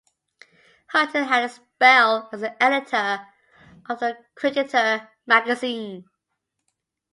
[0.87, 3.23] Hutton had a spell as editor
[3.87, 6.05] of "The Cricketer" magazine.